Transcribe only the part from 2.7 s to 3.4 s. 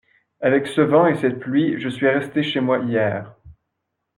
hier.